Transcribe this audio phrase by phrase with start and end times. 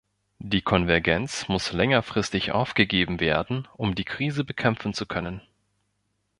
[0.39, 5.43] Die Konvergenz muss längerfristig aufgegeben werden, um die Krise bekämpfen zu können.